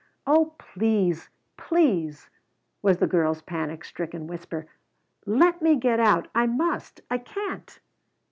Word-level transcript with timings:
"Oh 0.25 0.55
please 0.57 1.29
please!" 1.57 2.31
was 2.81 2.97
the 2.97 3.05
girl's 3.05 3.43
panic 3.43 3.85
stricken 3.85 4.25
whisper. 4.25 4.65
"Let 5.27 5.61
me 5.61 5.75
get 5.75 5.99
out! 5.99 6.27
I 6.33 6.47
must! 6.47 7.01
I 7.11 7.19
can't!" 7.19 7.79